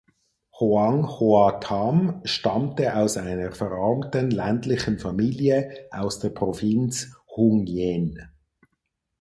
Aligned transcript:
Hoang 0.59 1.03
Hoa 1.07 1.59
Tham 1.59 2.21
stammte 2.25 2.95
aus 2.95 3.17
einer 3.17 3.51
verarmten 3.51 4.31
ländlichen 4.31 4.97
Familie 4.97 5.69
aus 5.91 6.17
der 6.17 6.29
Provinz 6.31 7.13
Hung 7.35 7.67
Yen. 7.67 8.17